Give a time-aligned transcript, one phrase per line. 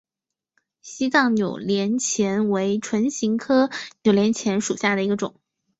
[0.81, 3.69] 西藏扭连钱为唇形科
[4.01, 5.35] 扭连钱属下的一个种。